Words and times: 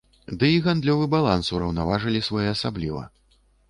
Ды 0.43 0.47
і 0.53 0.61
гандлёвы 0.67 1.05
баланс 1.15 1.53
ўраўнаважылі 1.59 2.27
своеасабліва. 2.33 3.09